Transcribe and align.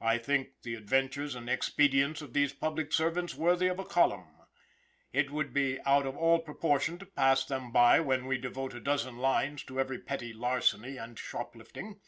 I 0.00 0.18
think 0.18 0.62
the 0.62 0.76
adventures 0.76 1.34
and 1.34 1.50
expedients 1.50 2.22
of 2.22 2.32
these 2.32 2.52
public 2.52 2.92
servants 2.92 3.34
worthy 3.34 3.66
of 3.66 3.80
a 3.80 3.84
column. 3.84 4.36
It 5.12 5.32
would 5.32 5.52
be 5.52 5.80
out 5.80 6.06
of 6.06 6.16
all 6.16 6.38
proportion 6.38 6.96
to 6.98 7.06
pass 7.06 7.44
them 7.44 7.72
by 7.72 7.98
when 7.98 8.26
we 8.26 8.38
devote 8.38 8.72
a 8.72 8.78
dozen 8.80 9.18
lines 9.18 9.64
to 9.64 9.80
every 9.80 9.98
petty 9.98 10.32
larceny 10.32 10.96
and 10.96 11.18
shoplifting. 11.18 11.98